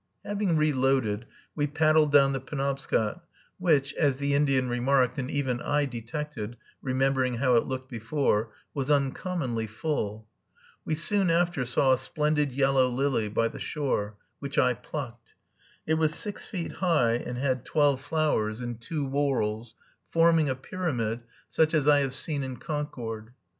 Having 0.25 0.57
reloaded, 0.57 1.27
we 1.53 1.67
paddled 1.67 2.11
down 2.11 2.33
the 2.33 2.39
Penobscot, 2.39 3.21
which, 3.59 3.93
as 3.93 4.17
the 4.17 4.33
Indian 4.33 4.67
remarked, 4.67 5.19
and 5.19 5.29
even 5.29 5.61
I 5.61 5.85
detected, 5.85 6.57
remembering 6.81 7.35
how 7.35 7.53
it 7.53 7.67
looked 7.67 7.87
before, 7.91 8.51
was 8.73 8.89
uncommonly 8.89 9.67
full. 9.67 10.25
We 10.83 10.95
soon 10.95 11.29
after 11.29 11.65
saw 11.65 11.93
a 11.93 11.99
splendid 11.99 12.51
yellow 12.51 12.89
lily 12.89 13.29
(Lilium 13.29 13.33
Canadense) 13.33 13.35
by 13.35 13.47
the 13.49 13.59
shore, 13.59 14.17
which 14.39 14.57
I 14.57 14.73
plucked. 14.73 15.35
It 15.85 15.93
was 15.99 16.15
six 16.15 16.47
feet 16.47 16.71
high, 16.71 17.13
and 17.13 17.37
had 17.37 17.63
twelve 17.63 18.01
flowers, 18.01 18.59
in 18.59 18.79
two 18.79 19.05
whorls, 19.07 19.75
forming 20.09 20.49
a 20.49 20.55
pyramid, 20.55 21.19
such 21.47 21.75
as 21.75 21.87
I 21.87 21.99
have 21.99 22.15
seen 22.15 22.41
in 22.41 22.57
Concord. 22.57 23.33